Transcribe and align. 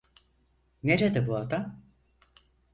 Nerede 0.83 1.27
bu 1.27 1.35
adam? 1.37 1.81